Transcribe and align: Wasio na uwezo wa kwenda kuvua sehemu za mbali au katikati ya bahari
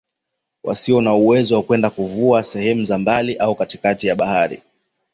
Wasio 0.63 1.01
na 1.01 1.13
uwezo 1.13 1.55
wa 1.55 1.63
kwenda 1.63 1.89
kuvua 1.89 2.43
sehemu 2.43 2.85
za 2.85 2.97
mbali 2.97 3.35
au 3.35 3.55
katikati 3.55 4.07
ya 4.07 4.15
bahari 4.15 4.61